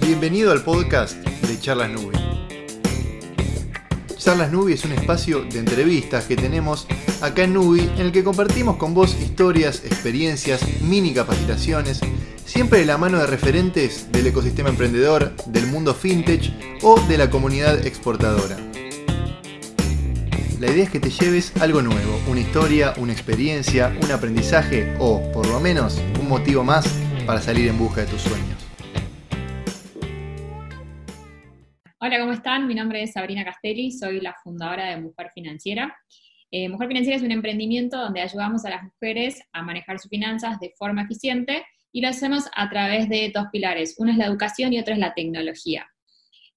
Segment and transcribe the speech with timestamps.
[0.00, 2.16] Bienvenido al podcast de Charlas Nubi.
[4.16, 6.86] Charlas Nubi es un espacio de entrevistas que tenemos
[7.20, 12.00] acá en Nubi en el que compartimos con vos historias, experiencias, mini capacitaciones,
[12.44, 16.52] siempre de la mano de referentes del ecosistema emprendedor, del mundo fintech
[16.82, 18.56] o de la comunidad exportadora.
[20.60, 25.20] La idea es que te lleves algo nuevo, una historia, una experiencia, un aprendizaje o,
[25.32, 26.86] por lo menos, un motivo más
[27.26, 28.63] para salir en busca de tus sueños.
[32.06, 32.66] Hola, ¿cómo están?
[32.66, 35.96] Mi nombre es Sabrina Castelli, soy la fundadora de Mujer Financiera.
[36.50, 40.60] Eh, Mujer Financiera es un emprendimiento donde ayudamos a las mujeres a manejar sus finanzas
[40.60, 43.94] de forma eficiente y lo hacemos a través de dos pilares.
[43.96, 45.86] Uno es la educación y otro es la tecnología.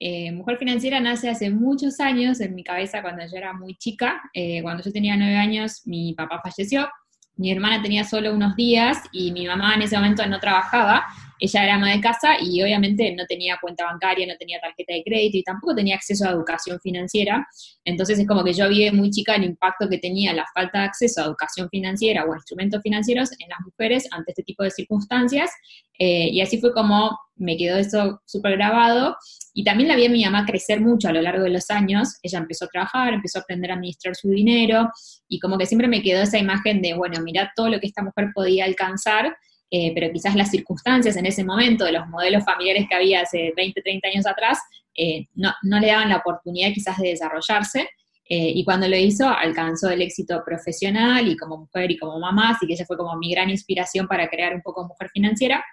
[0.01, 4.21] Eh, Mujer Financiera nace hace muchos años en mi cabeza cuando yo era muy chica.
[4.33, 6.89] Eh, cuando yo tenía nueve años, mi papá falleció,
[7.37, 11.05] mi hermana tenía solo unos días y mi mamá en ese momento no trabajaba.
[11.39, 15.03] Ella era ama de casa y obviamente no tenía cuenta bancaria, no tenía tarjeta de
[15.03, 17.47] crédito y tampoco tenía acceso a educación financiera.
[17.85, 20.85] Entonces es como que yo vi muy chica el impacto que tenía la falta de
[20.85, 24.71] acceso a educación financiera o a instrumentos financieros en las mujeres ante este tipo de
[24.71, 25.51] circunstancias.
[25.99, 29.15] Eh, y así fue como me quedó eso súper grabado.
[29.53, 32.17] Y también la vi a mi mamá crecer mucho a lo largo de los años.
[32.21, 34.89] Ella empezó a trabajar, empezó a aprender a administrar su dinero
[35.27, 38.03] y como que siempre me quedó esa imagen de, bueno, mira todo lo que esta
[38.03, 39.35] mujer podía alcanzar
[39.69, 43.53] eh, pero quizás las circunstancias en ese momento de los modelos familiares que había hace
[43.55, 44.59] 20, 30 años atrás,
[44.95, 47.89] eh, no, le daban la oportunidad quizás de desarrollarse.
[48.29, 52.49] Eh, y cuando lo hizo, alcanzó el éxito profesional y como mujer y como mamá,
[52.49, 55.63] así que ella fue como mi gran inspiración para crear un poco Mujer Financiera.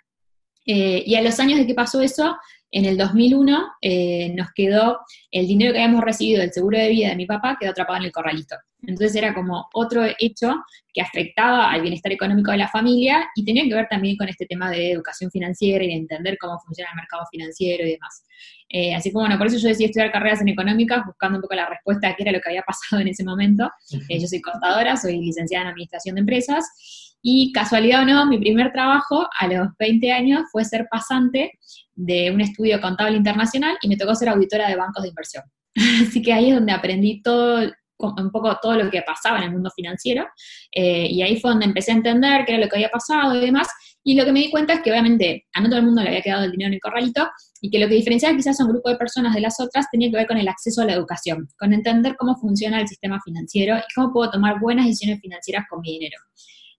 [0.65, 2.37] y a los años de que pasó eso,
[2.75, 4.99] en el 2001 eh, nos quedó
[5.31, 8.07] el dinero que habíamos recibido del seguro de vida de mi papá, quedó atrapado en
[8.07, 8.57] el corralito.
[8.87, 10.55] Entonces era como otro hecho
[10.93, 14.47] que afectaba al bienestar económico de la familia y tenía que ver también con este
[14.47, 18.25] tema de educación financiera y de entender cómo funciona el mercado financiero y demás.
[18.69, 21.55] Eh, así que bueno, por eso yo decidí estudiar carreras en económicas, buscando un poco
[21.55, 23.71] la respuesta a qué era lo que había pasado en ese momento.
[24.09, 28.39] Eh, yo soy contadora, soy licenciada en Administración de Empresas y casualidad o no, mi
[28.39, 31.53] primer trabajo a los 20 años fue ser pasante
[31.95, 35.45] de un estudio contable internacional y me tocó ser auditora de bancos de inversión.
[36.07, 37.63] Así que ahí es donde aprendí todo,
[38.05, 40.27] un poco todo lo que pasaba en el mundo financiero
[40.73, 43.41] eh, y ahí fue donde empecé a entender qué era lo que había pasado y
[43.41, 43.69] demás.
[44.07, 46.09] Y lo que me di cuenta es que obviamente a no todo el mundo le
[46.09, 47.27] había quedado el dinero en el corralito
[47.63, 50.11] y que lo que diferenciaba quizás a un grupo de personas de las otras tenía
[50.11, 53.79] que ver con el acceso a la educación, con entender cómo funciona el sistema financiero
[53.79, 56.19] y cómo puedo tomar buenas decisiones financieras con mi dinero.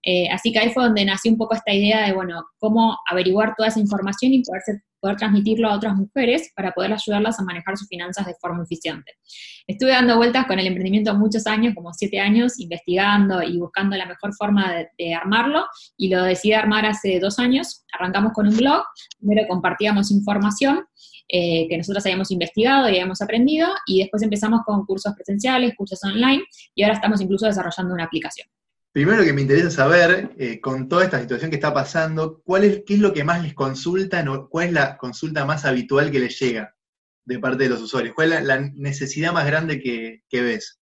[0.04, 3.56] Eh, así que ahí fue donde nació un poco esta idea de, bueno, cómo averiguar
[3.58, 4.62] toda esa información y poder,
[5.06, 9.12] poder transmitirlo a otras mujeres para poder ayudarlas a manejar sus finanzas de forma eficiente.
[9.68, 14.08] Estuve dando vueltas con el emprendimiento muchos años, como siete años, investigando y buscando la
[14.08, 17.86] mejor forma de, armarlo y lo decidí armar hace dos años.
[17.94, 18.84] Arrancamos con un blog,
[19.20, 20.86] primero compartíamos información
[21.30, 26.04] eh, que nosotros habíamos investigado y habíamos aprendido y después empezamos con cursos presenciales, cursos
[26.04, 26.44] online
[26.74, 28.48] y ahora estamos incluso desarrollando una aplicación.
[28.96, 32.84] Primero que me interesa saber, eh, con toda esta situación que está pasando, ¿cuál es,
[32.86, 36.20] ¿qué es lo que más les consultan o cuál es la consulta más habitual que
[36.22, 36.74] les llega
[37.26, 38.16] de parte de los usuarios?
[38.16, 40.80] ¿Cuál es la, necesidad más grande que, ves?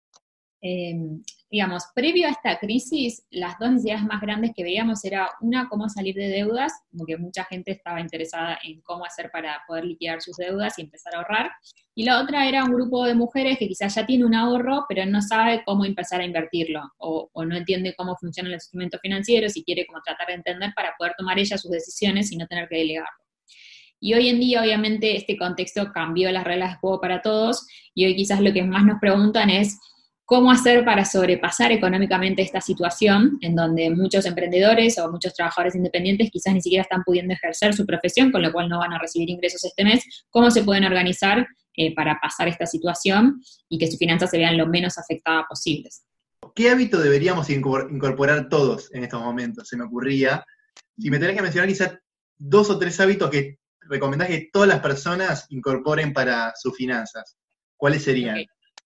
[0.60, 1.20] Em,
[1.50, 5.88] digamos, previo a esta crisis, las dos necesidades más grandes que veíamos era una, cómo
[5.88, 10.20] salir de deudas, como que mucha gente estaba interesada en cómo hacer para poder liquidar
[10.20, 11.50] sus deudas y empezar a ahorrar,
[11.98, 15.06] y la otra era un grupo de mujeres que quizás ya tiene un ahorro, pero
[15.06, 19.64] no sabe cómo empezar a invertirlo, o, no entiende cómo funcionan los instrumentos financieros y
[19.64, 22.76] quiere como tratar de entender para poder tomar ella sus decisiones y no tener que
[22.76, 23.24] delegarlo.
[23.98, 28.04] Y hoy en día, obviamente, este contexto cambió las reglas de juego para todos, y
[28.04, 29.78] hoy quizás lo que más nos preguntan es,
[30.26, 36.30] cómo hacer para sobrepasar económicamente esta situación en donde muchos emprendedores o muchos trabajadores independientes
[36.32, 39.30] quizás ni siquiera están pudiendo ejercer su profesión, con lo cual no van a recibir
[39.30, 43.98] ingresos este mes, cómo se pueden organizar eh, para pasar esta situación y que sus
[43.98, 46.04] finanzas se vean lo menos afectadas posibles.
[46.56, 49.68] ¿Qué hábito deberíamos incorporar todos en estos momentos?
[49.68, 50.44] Se me ocurría.
[50.98, 51.98] Si me tenés que mencionar quizás
[52.36, 57.36] dos o tres hábitos que recomendás que todas las personas incorporen para sus finanzas,
[57.76, 58.44] ¿cuáles serían?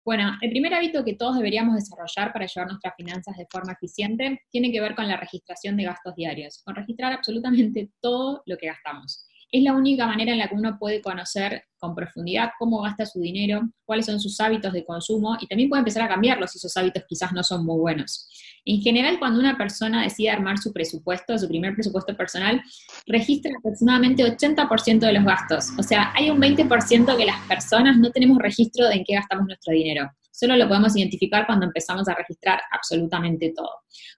[0.05, 4.41] Bueno, el primer hábito que todos deberíamos desarrollar para llevar nuestras finanzas de forma eficiente
[4.49, 8.67] tiene que ver con la registración de gastos diarios, con registrar absolutamente todo lo que
[8.67, 9.28] gastamos.
[9.51, 13.19] Es la única manera en la que uno puede conocer con profundidad cómo gasta su
[13.19, 16.75] dinero, cuáles son sus hábitos de consumo y también puede empezar a cambiarlos si esos
[16.77, 18.29] hábitos quizás no son muy buenos.
[18.65, 22.61] En general, cuando una persona decide armar su presupuesto, su primer presupuesto personal,
[23.07, 25.69] registra aproximadamente 80% de los gastos.
[25.77, 29.47] O sea, hay un 20% que las personas no tenemos registro de en qué gastamos
[29.47, 30.11] nuestro dinero.
[30.31, 33.69] Solo lo podemos identificar cuando empezamos a registrar absolutamente todo.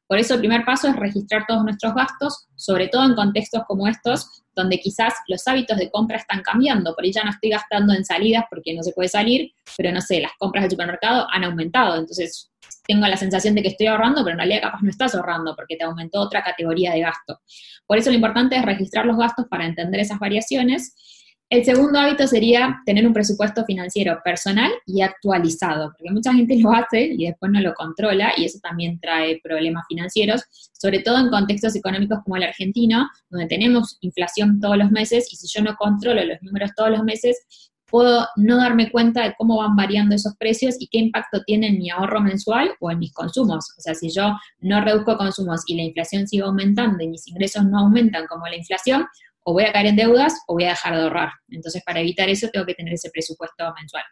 [0.07, 3.87] Por eso el primer paso es registrar todos nuestros gastos, sobre todo en contextos como
[3.87, 6.93] estos, donde quizás los hábitos de compra están cambiando.
[6.93, 10.01] Por ahí ya no estoy gastando en salidas porque no se puede salir, pero no
[10.01, 11.95] sé, las compras del supermercado han aumentado.
[11.95, 12.51] Entonces
[12.85, 15.77] tengo la sensación de que estoy ahorrando, pero en realidad capaz no estás ahorrando porque
[15.77, 17.39] te aumentó otra categoría de gasto.
[17.85, 20.95] Por eso lo importante es registrar los gastos para entender esas variaciones
[21.51, 26.71] el segundo hábito sería tener un presupuesto financiero personal y actualizado, porque mucha gente lo
[26.71, 31.29] hace y después no lo controla y eso también trae problemas financieros, sobre todo en
[31.29, 35.75] contextos económicos como el argentino, donde tenemos inflación todos los meses y si yo no
[35.75, 37.37] controlo los números todos los meses,
[37.89, 41.79] puedo no darme cuenta de cómo van variando esos precios y qué impacto tiene en
[41.79, 43.73] mi ahorro mensual o en mis consumos.
[43.77, 47.65] O sea, si yo no reduzco consumos y la inflación sigue aumentando y mis ingresos
[47.65, 49.05] no aumentan como la inflación,
[49.43, 51.29] o voy a caer en deudas o voy a dejar de ahorrar.
[51.49, 54.03] Entonces, para evitar eso, tengo que tener ese presupuesto mensual.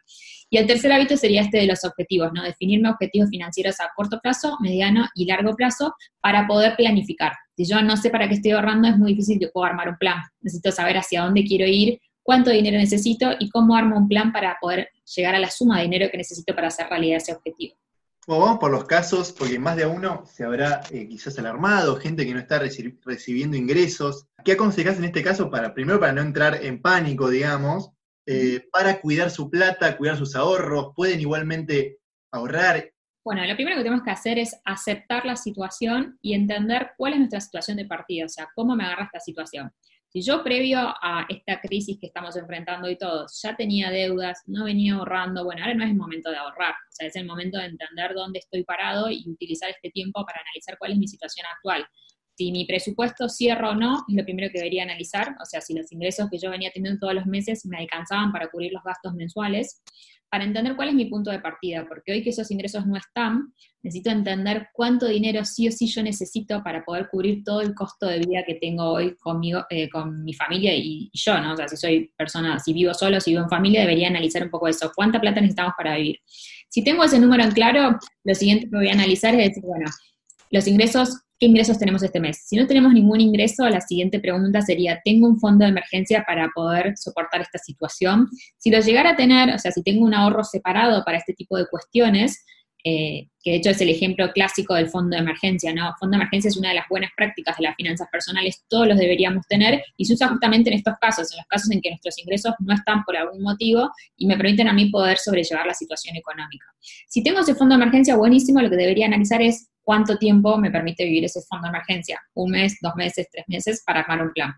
[0.50, 2.42] Y el tercer hábito sería este de los objetivos, ¿no?
[2.42, 7.32] Definirme objetivos financieros a corto plazo, mediano y largo plazo para poder planificar.
[7.56, 9.96] Si yo no sé para qué estoy ahorrando, es muy difícil que pueda armar un
[9.96, 10.22] plan.
[10.40, 14.56] Necesito saber hacia dónde quiero ir, cuánto dinero necesito y cómo armo un plan para
[14.60, 17.76] poder llegar a la suma de dinero que necesito para hacer realidad ese objetivo.
[18.26, 22.24] Bueno, vamos por los casos, porque más de uno se habrá eh, quizás alarmado, gente
[22.24, 24.26] que no está recibiendo ingresos.
[24.44, 27.90] ¿Qué aconsejas en este caso para, primero, para no entrar en pánico, digamos,
[28.26, 30.92] eh, para cuidar su plata, cuidar sus ahorros?
[30.94, 31.98] ¿Pueden igualmente
[32.32, 32.92] ahorrar?
[33.24, 37.18] Bueno, lo primero que tenemos que hacer es aceptar la situación y entender cuál es
[37.18, 39.70] nuestra situación de partida, o sea, cómo me agarra esta situación.
[40.08, 44.64] Si yo previo a esta crisis que estamos enfrentando hoy todos, ya tenía deudas, no
[44.64, 47.58] venía ahorrando, bueno, ahora no es el momento de ahorrar, o sea, es el momento
[47.58, 51.46] de entender dónde estoy parado y utilizar este tiempo para analizar cuál es mi situación
[51.54, 51.86] actual.
[52.36, 55.74] Si mi presupuesto cierra o no, es lo primero que debería analizar, o sea, si
[55.74, 59.14] los ingresos que yo venía teniendo todos los meses me alcanzaban para cubrir los gastos
[59.14, 59.82] mensuales
[60.30, 63.52] para entender cuál es mi punto de partida, porque hoy que esos ingresos no están,
[63.82, 68.06] necesito entender cuánto dinero sí o sí yo necesito para poder cubrir todo el costo
[68.06, 71.54] de vida que tengo hoy conmigo, eh, con mi familia y, yo, ¿no?
[71.54, 74.50] O sea, si soy persona, si vivo solo, si vivo en familia, debería analizar un
[74.50, 76.20] poco eso, cuánta plata necesitamos para vivir.
[76.68, 79.90] Si tengo ese número en claro, lo siguiente que voy a analizar es decir, bueno,
[80.50, 82.44] los ingresos ¿qué ingresos tenemos este mes?
[82.46, 86.50] Si no tenemos ningún ingreso, la siguiente pregunta sería, ¿tengo un fondo de emergencia para
[86.54, 88.28] poder soportar esta situación?
[88.58, 91.56] Si lo llegara a tener, o sea, si tengo un ahorro separado para este tipo
[91.56, 92.44] de cuestiones,
[92.84, 95.94] eh, que de hecho es el ejemplo clásico del fondo de emergencia, ¿no?
[95.98, 98.98] Fondo de emergencia es una de las buenas prácticas de las finanzas personales, todos los
[98.98, 102.18] deberíamos tener y se usa justamente en estos casos, en los casos en que nuestros
[102.18, 106.16] ingresos no están por algún motivo y me permiten a mí poder sobrellevar la situación
[106.16, 106.66] económica.
[107.08, 110.70] Si tengo ese fondo de emergencia, buenísimo, lo que debería analizar es cuánto tiempo me
[110.70, 114.32] permite vivir ese fondo de emergencia, un mes, dos meses, tres meses, para armar un
[114.32, 114.54] plan.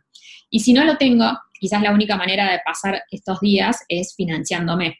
[0.50, 1.24] Y si no lo tengo,
[1.58, 4.98] quizás la única manera de pasar estos días es financiándome.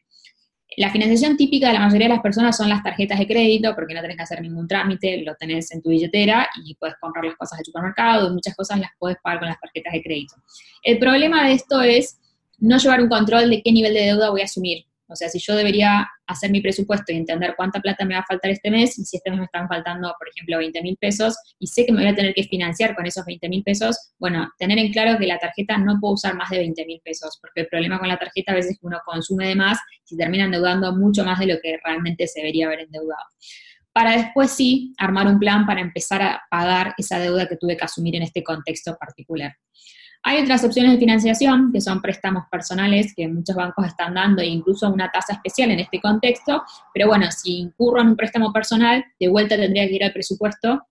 [0.79, 3.93] La financiación típica de la mayoría de las personas son las tarjetas de crédito, porque
[3.93, 7.37] no tenés que hacer ningún trámite, lo tenés en tu billetera y puedes comprar las
[7.37, 10.37] cosas del supermercado, muchas cosas las puedes pagar con las tarjetas de crédito.
[10.83, 12.19] El problema de esto es
[12.57, 14.87] no llevar un control de qué nivel de deuda voy a asumir.
[15.13, 18.27] O sea, si yo debería hacer mi presupuesto y entender cuánta plata me va a
[18.27, 21.37] faltar este mes, y si este mes me están faltando, por ejemplo, 20 mil pesos,
[21.59, 24.51] y sé que me voy a tener que financiar con esos 20 mil pesos, bueno,
[24.59, 27.63] tener en claro que la tarjeta no puedo usar más de 20 mil pesos, porque
[27.63, 29.79] el problema con la tarjeta a veces es que uno consume de más
[30.09, 33.23] y termina endeudando mucho más de lo que realmente se debería haber endeudado.
[33.93, 37.85] Para después sí armar un plan para empezar a pagar esa deuda que tuve que
[37.85, 39.55] asumir en este contexto particular.
[40.25, 44.47] Hay otras opciones de financiación, que son préstamos personales que muchos bancos están dando e
[44.47, 46.63] incluso una tasa especial en este contexto,
[46.95, 50.87] pero bueno, si incurro en un préstamo personal, de vuelta tendría que ir al presupuesto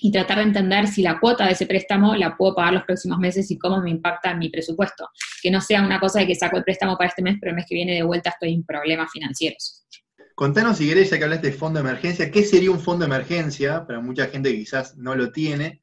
[0.00, 3.18] y tratar de entender si la cuota de ese préstamo la puedo pagar los próximos
[3.18, 5.08] meses y cómo me impacta mi presupuesto.
[5.42, 7.56] Que no sea una cosa de que saco el préstamo para este mes, pero el
[7.56, 9.84] mes que viene de vuelta estoy en problemas financieros.
[10.36, 13.12] Contanos, si querés, ya que hablaste de fondo de emergencia, ¿qué sería un fondo de
[13.12, 13.84] emergencia?
[13.84, 15.80] Para mucha gente que quizás no lo tiene.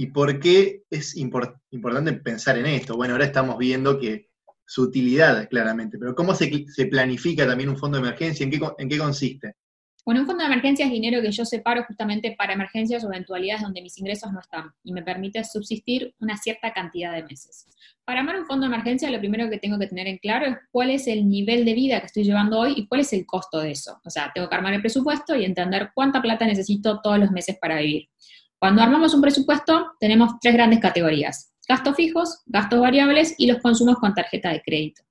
[0.00, 2.96] ¿Y por qué es importante pensar en esto?
[2.96, 4.28] Bueno, ahora estamos viendo que
[4.64, 6.48] su utilidad, claramente, pero ¿cómo se,
[6.88, 8.44] planifica también un fondo de emergencia?
[8.44, 9.56] ¿En qué, ¿En qué consiste?
[10.04, 13.62] Bueno, un fondo de emergencia es dinero que yo separo justamente para emergencias o eventualidades
[13.62, 17.66] donde mis ingresos no están y me permite subsistir una cierta cantidad de meses.
[18.04, 20.56] Para armar un fondo de emergencia, lo primero que tengo que tener en claro es
[20.70, 23.58] cuál es el nivel de vida que estoy llevando hoy y cuál es el costo
[23.58, 24.00] de eso.
[24.04, 27.58] O sea, tengo que armar el presupuesto y entender cuánta plata necesito todos los meses
[27.60, 28.08] para vivir.
[28.58, 31.52] Cuando armamos un presupuesto, tenemos tres grandes categorías.
[31.68, 35.02] Gastos fijos, gastos variables y los consumos con tarjeta de crédito.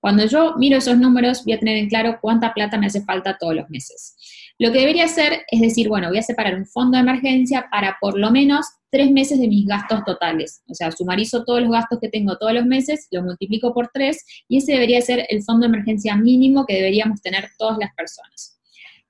[0.00, 3.38] Cuando yo miro esos números, voy a tener en claro cuánta plata me hace falta
[3.38, 4.16] todos los meses.
[4.58, 7.96] Lo que debería hacer es decir, bueno, voy a separar un fondo de emergencia para
[8.00, 10.62] por lo menos tres meses de mis gastos totales.
[10.68, 14.24] O sea, sumarizo todos los gastos que tengo todos los meses, lo multiplico por tres
[14.48, 18.59] y ese debería ser el fondo de emergencia mínimo que deberíamos tener todas las personas.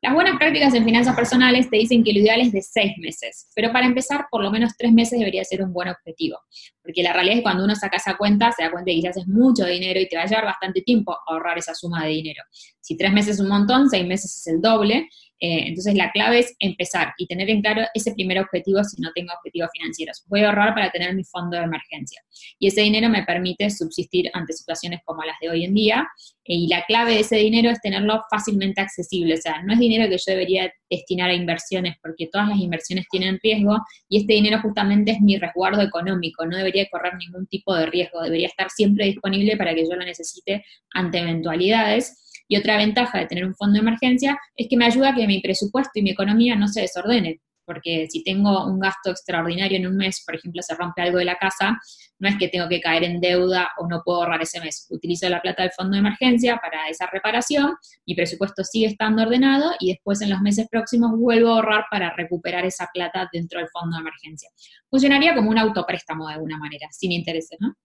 [0.03, 3.51] Las buenas prácticas en finanzas personales te dicen que lo ideal es de seis meses,
[3.55, 6.39] pero para empezar, por lo menos tres meses debería ser un buen objetivo,
[6.83, 9.19] porque la realidad es que cuando uno saca esa cuenta, se da cuenta que quizás
[9.19, 12.43] es mucho dinero y te va a llevar bastante tiempo ahorrar esa suma de dinero.
[12.81, 15.07] Si tres meses es un montón, seis meses es el doble,
[15.41, 19.11] eh, entonces la clave es empezar y tener en claro ese primer objetivo si no
[19.15, 20.23] tengo objetivos financieros.
[20.29, 22.21] Voy a ahorrar para tener mi fondo de emergencia.
[22.59, 26.07] Y ese dinero me permite subsistir ante situaciones como las de hoy en día.
[26.45, 29.35] Eh, y la clave de ese dinero es tenerlo fácilmente accesible.
[29.35, 33.07] O sea, no es dinero que yo debería destinar a inversiones porque todas las inversiones
[33.11, 33.79] tienen riesgo
[34.11, 36.45] y este dinero justamente es mi resguardo económico.
[36.45, 38.21] No debería correr ningún tipo de riesgo.
[38.23, 42.19] Debería estar siempre disponible para que yo lo necesite ante eventualidades
[42.51, 45.25] y otra ventaja de tener un fondo de emergencia es que me ayuda a que
[45.29, 49.87] mi presupuesto y mi economía no se desordenen, porque si tengo un gasto extraordinario en
[49.87, 51.79] un mes, por ejemplo, se rompe algo de la casa,
[52.19, 54.89] no es que tengo que caer en deuda o no puedo ahorrar ese mes.
[54.91, 59.71] Utilizo la plata del fondo de emergencia para esa reparación, mi presupuesto sigue estando ordenado
[59.79, 63.69] y después en los meses próximos vuelvo a ahorrar para recuperar esa plata dentro del
[63.69, 64.51] fondo de emergencia.
[64.91, 67.77] Funcionaría como un autopréstamo de alguna manera, sin intereses, ¿no?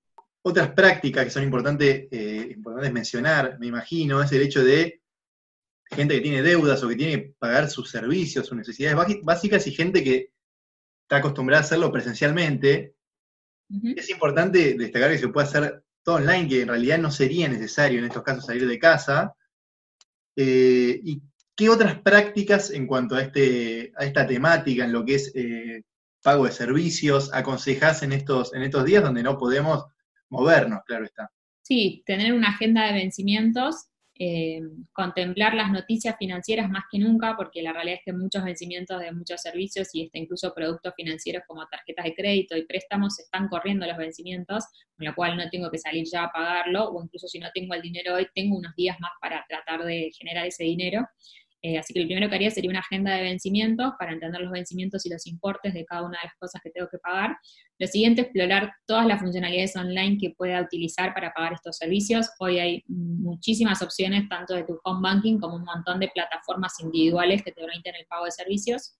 [0.47, 5.01] Otras prácticas que son importantes, eh, importantes mencionar, me imagino, es el hecho de
[5.89, 9.71] gente que tiene deudas o que tiene que pagar sus servicios, sus necesidades básicas y
[9.71, 10.29] gente que
[11.01, 12.93] está acostumbrada a hacerlo presencialmente.
[13.95, 17.97] Es importante destacar que se puede hacer todo online, que en realidad no sería necesario
[17.97, 19.33] en estos casos salir de casa.
[20.35, 21.23] Eh, ¿Y
[21.55, 25.81] qué otras prácticas en cuanto a, este, a esta temática, en lo que es eh,
[26.21, 29.85] pago de servicios, aconsejas en estos, en estos días donde no podemos
[30.29, 31.29] movernos, claro está.
[31.61, 34.61] Sí, tener una agenda de vencimientos, eh,
[34.93, 39.11] contemplar las noticias financieras más que nunca, porque la realidad es que muchos vencimientos de
[39.11, 43.85] muchos servicios y este, incluso productos financieros como tarjetas de crédito y préstamos están corriendo
[43.85, 44.63] los vencimientos,
[44.95, 47.73] con lo cual no tengo que salir ya a pagarlo, o incluso si no tengo
[47.73, 51.05] el dinero hoy, tengo unos días más para tratar de generar ese dinero.
[51.65, 54.51] Eh, así que lo primero que haría sería una agenda de vencimientos para entender los
[54.51, 57.35] vencimientos y los importes de cada una de las cosas que tengo que pagar.
[57.79, 62.29] Lo siguiente, explorar todas las funcionalidades online que pueda utilizar para pagar estos servicios.
[62.37, 67.41] Hoy hay muchísimas opciones, tanto de tu home banking como un montón de plataformas individuales
[67.41, 68.99] que te permiten el pago de servicios.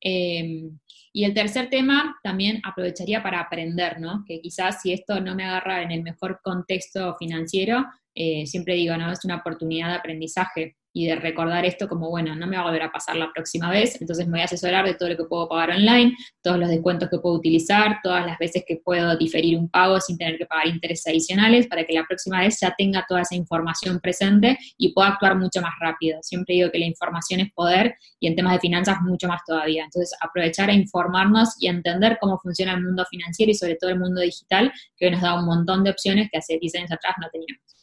[0.00, 0.76] Em,
[1.12, 4.24] y el tercer tema también aprovecharía para aprender, ¿no?
[4.26, 8.96] Que quizás si esto no me agarra en el mejor contexto financiero, eh, siempre digo,
[8.96, 9.12] ¿no?
[9.12, 12.66] Es una oportunidad de aprendizaje y de recordar esto como, bueno, no me va a
[12.66, 15.24] volver a pasar la próxima vez, entonces me voy a asesorar de todo lo que
[15.24, 19.58] puedo pagar online, todos los descuentos que puedo utilizar, todas las veces que puedo diferir
[19.58, 23.04] un pago sin tener que pagar intereses adicionales, para que la próxima vez ya tenga
[23.08, 26.18] toda esa información presente y pueda actuar mucho más rápido.
[26.22, 29.84] Siempre digo que la información es poder y en temas de finanzas mucho más todavía.
[29.84, 33.98] Entonces, aprovechar a informarnos y entender cómo funciona el mundo financiero y sobre todo el
[33.98, 37.14] mundo digital, que hoy nos da un montón de opciones que hace 10 años atrás
[37.20, 37.81] no teníamos.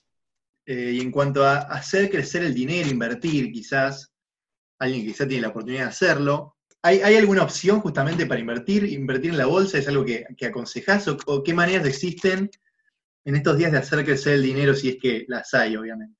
[0.71, 4.13] Eh, y en cuanto a hacer crecer el dinero, invertir, quizás,
[4.77, 8.83] alguien quizás tiene la oportunidad de hacerlo, ¿hay, alguna opción justamente para invertir?
[8.83, 12.51] ¿Invertir en la bolsa es algo que, que aconsejas o, qué maneras existen
[13.25, 16.15] en estos días de hacer crecer el dinero si es que las hay, obviamente?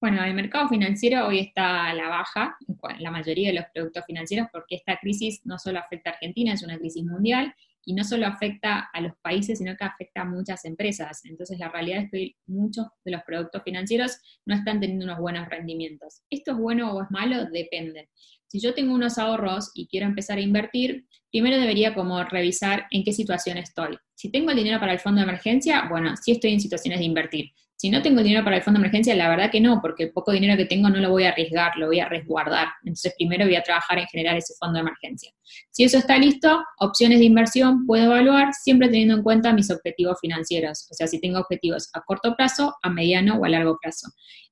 [0.00, 2.56] Bueno, el mercado financiero hoy está a la baja,
[2.98, 6.62] la mayoría de los productos financieros, porque esta crisis no solo afecta a Argentina, es
[6.62, 7.54] una crisis mundial,
[7.86, 11.24] y no solo afecta a los países, sino que afecta a muchas empresas.
[11.24, 15.48] Entonces la realidad es que muchos de los productos financieros no están teniendo unos buenos
[15.48, 16.22] rendimientos.
[16.28, 17.46] ¿Esto es bueno o es malo?
[17.46, 18.10] Depende.
[18.48, 23.04] Si yo tengo unos ahorros y quiero empezar a invertir, primero debería como revisar en
[23.04, 23.96] qué situación estoy.
[24.14, 27.04] Si tengo el dinero para el fondo de emergencia, bueno, sí estoy en situaciones de
[27.04, 27.52] invertir.
[27.76, 30.12] Si no tengo dinero para el fondo de emergencia, la verdad que no, porque el
[30.12, 32.68] poco dinero que tengo no lo voy a arriesgar, lo voy a resguardar.
[32.82, 35.30] Entonces, primero voy a trabajar en generar ese fondo de emergencia.
[35.70, 40.18] Si eso está listo, opciones de inversión puedo evaluar siempre teniendo en cuenta mis objetivos
[40.20, 40.88] financieros.
[40.90, 44.08] O sea, si tengo objetivos a corto plazo, a mediano o a largo plazo.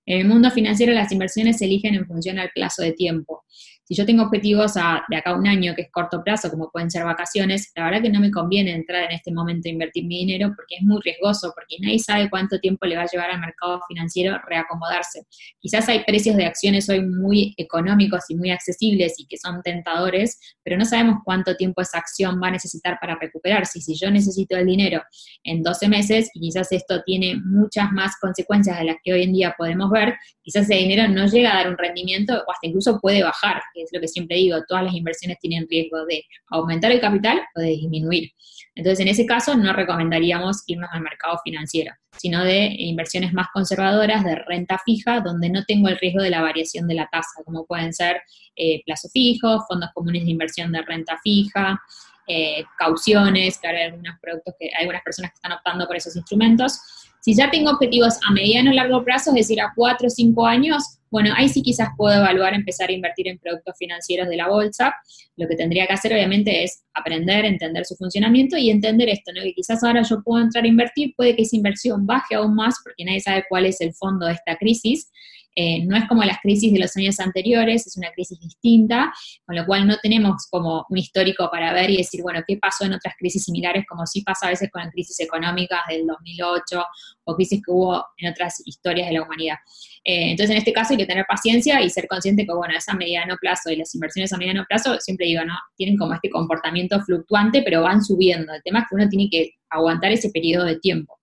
[0.06, 3.42] En el mundo financiero las inversiones se eligen en función al plazo de tiempo.
[3.86, 6.90] Si yo tengo objetivos de acá a un año, que es corto plazo, como pueden
[6.90, 10.20] ser vacaciones, la verdad que no me conviene entrar en este momento a invertir mi
[10.20, 13.40] dinero porque es muy riesgoso, porque nadie sabe cuánto tiempo le va a llevar al
[13.40, 15.26] mercado financiero reacomodarse.
[15.58, 20.38] Quizás hay precios de acciones hoy muy económicos y muy accesibles y que son tentadores,
[20.62, 23.80] pero no sabemos cuánto tiempo esa acción va a necesitar para recuperarse.
[23.80, 25.02] Si yo necesito el dinero
[25.42, 29.32] en 12 meses, y quizás esto tiene muchas más consecuencias de las que hoy en
[29.34, 32.98] día podemos ver, quizás ese dinero no llega a dar un rendimiento o hasta incluso
[32.98, 36.92] puede bajar que es lo que siempre digo, todas las inversiones tienen riesgo de aumentar
[36.92, 38.30] el capital o de disminuir.
[38.76, 44.24] Entonces, en ese caso, no recomendaríamos irnos al mercado financiero, sino de inversiones más conservadoras,
[44.24, 47.66] de renta fija, donde no tengo el riesgo de la variación de la tasa, como
[47.66, 48.20] pueden ser
[48.56, 51.80] eh, plazo fijo, fondos comunes de inversión de renta fija,
[52.26, 56.16] eh, cauciones, claro, hay algunos productos que hay algunas personas que están optando por esos
[56.16, 56.80] instrumentos.
[57.24, 60.46] Si ya tengo objetivos a mediano o largo plazo, es decir, a cuatro o cinco
[60.46, 64.46] años, bueno, ahí sí quizás puedo evaluar empezar a invertir en productos financieros de la
[64.46, 64.94] bolsa.
[65.36, 69.40] Lo que tendría que hacer, obviamente, es aprender, entender su funcionamiento y entender esto, ¿no?
[69.42, 72.74] Que quizás ahora yo puedo entrar a invertir, puede que esa inversión baje aún más
[72.84, 75.10] porque nadie sabe cuál es el fondo de esta crisis
[75.54, 79.12] eh, no es como las crisis de los años anteriores, es una crisis distinta,
[79.46, 82.84] con lo cual no tenemos como un histórico para ver y decir, bueno, ¿qué pasó
[82.84, 83.84] en otras crisis similares?
[83.88, 86.84] Como sí pasa a veces con las crisis económicas del 2008
[87.24, 89.56] o crisis que hubo en otras historias de la humanidad.
[90.04, 92.88] Eh, entonces, en este caso hay que tener paciencia y ser consciente que, bueno, es
[92.88, 95.54] a mediano plazo y las inversiones a mediano plazo, siempre digo, ¿no?
[95.76, 98.52] Tienen como este comportamiento fluctuante, pero van subiendo.
[98.52, 101.18] El tema es que uno tiene que aguantar ese periodo de tiempo.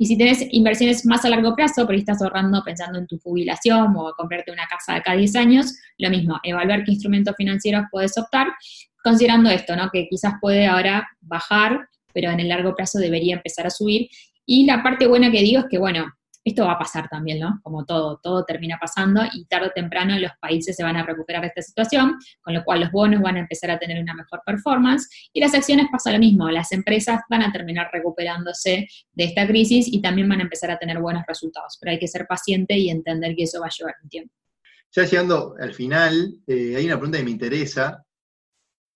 [0.00, 3.94] Y si tienes inversiones más a largo plazo, ahí estás ahorrando pensando en tu jubilación
[3.96, 8.16] o comprarte una casa de cada 10 años, lo mismo, evaluar qué instrumentos financieros puedes
[8.16, 8.46] optar,
[9.02, 9.90] considerando esto, ¿no?
[9.90, 14.08] Que quizás puede ahora bajar, pero en el largo plazo debería empezar a subir.
[14.46, 16.06] Y la parte buena que digo es que, bueno,
[16.44, 17.60] esto va a pasar también, ¿no?
[17.62, 21.42] Como todo, todo termina pasando y tarde o temprano los países se van a recuperar
[21.42, 24.40] de esta situación, con lo cual los bonos van a empezar a tener una mejor
[24.44, 29.46] performance y las acciones pasa lo mismo, las empresas van a terminar recuperándose de esta
[29.46, 32.76] crisis y también van a empezar a tener buenos resultados, pero hay que ser paciente
[32.76, 34.34] y entender que eso va a llevar un tiempo.
[34.92, 38.04] Ya llegando al final, eh, hay una pregunta que me interesa,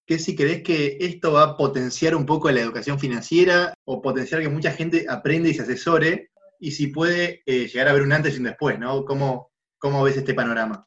[0.06, 4.40] que si crees que esto va a potenciar un poco la educación financiera o potenciar
[4.42, 6.31] que mucha gente aprenda y se asesore
[6.62, 9.04] y si puede eh, llegar a haber un antes y un después, ¿no?
[9.04, 10.86] ¿Cómo, cómo ves este panorama?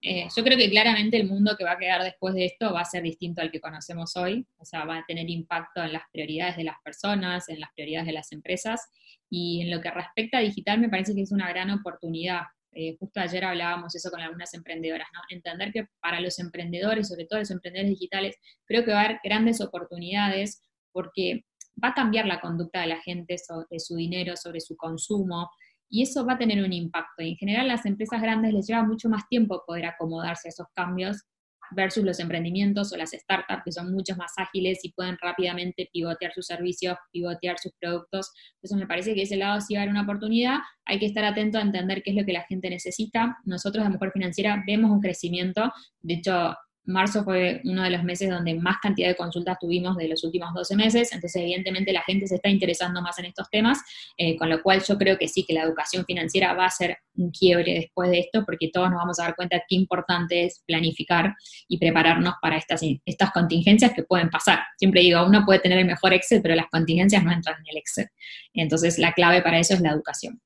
[0.00, 2.80] Eh, yo creo que claramente el mundo que va a quedar después de esto va
[2.80, 6.04] a ser distinto al que conocemos hoy, o sea, va a tener impacto en las
[6.10, 8.80] prioridades de las personas, en las prioridades de las empresas,
[9.28, 12.44] y en lo que respecta a digital me parece que es una gran oportunidad.
[12.72, 15.20] Eh, justo ayer hablábamos eso con algunas emprendedoras, ¿no?
[15.28, 19.20] Entender que para los emprendedores, sobre todo los emprendedores digitales, creo que va a haber
[19.22, 21.44] grandes oportunidades porque
[21.82, 25.50] va a cambiar la conducta de la gente sobre su dinero, sobre su consumo,
[25.88, 27.22] y eso va a tener un impacto.
[27.22, 31.22] En general las empresas grandes les lleva mucho más tiempo poder acomodarse a esos cambios
[31.70, 36.32] versus los emprendimientos o las startups que son mucho más ágiles y pueden rápidamente pivotear
[36.32, 38.32] sus servicios, pivotear sus productos.
[38.56, 40.58] Entonces me parece que ese lado sí va a haber una oportunidad.
[40.84, 43.38] Hay que estar atento a entender qué es lo que la gente necesita.
[43.44, 45.72] Nosotros de Mujer Financiera vemos un crecimiento.
[46.02, 46.54] De hecho,
[46.86, 50.52] marzo fue uno de los meses donde más cantidad de consultas tuvimos de los últimos
[50.54, 53.78] 12 meses, entonces evidentemente la gente se está interesando más en estos temas,
[54.16, 56.98] eh, con lo cual yo creo que sí, que la educación financiera va a ser
[57.16, 60.62] un quiebre después de esto, porque todos nos vamos a dar cuenta qué importante es
[60.66, 61.34] planificar
[61.68, 64.60] y prepararnos para estas, estas contingencias que pueden pasar.
[64.78, 67.76] Siempre digo, uno puede tener el mejor Excel, pero las contingencias no entran en el
[67.78, 68.08] Excel.
[68.52, 70.40] Entonces la clave para eso es la educación.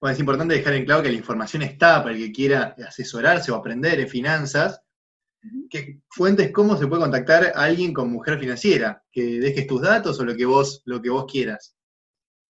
[0.00, 3.52] Bueno, es importante dejar en claro que la información está para el que quiera asesorarse
[3.52, 4.82] o aprender en finanzas,
[5.68, 10.18] que fuentes cómo se puede contactar a alguien con Mujer Financiera, que dejes tus datos
[10.20, 11.74] o lo que vos, lo que vos quieras.